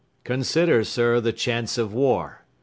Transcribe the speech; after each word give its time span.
Consider, 0.23 0.83
sir, 0.83 1.19
the 1.21 1.31
chance 1.31 1.77
of 1.77 1.93
war. 1.93 2.41